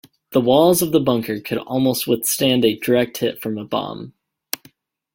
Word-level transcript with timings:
The 0.31 0.41
walls 0.41 0.81
of 0.81 0.91
the 0.93 0.99
bunker 0.99 1.39
could 1.39 1.59
almost 1.59 2.07
withstand 2.07 2.65
a 2.65 2.75
direct 2.75 3.17
hit 3.17 3.39
from 3.39 3.59
a 3.59 3.63
bomb. 3.65 4.13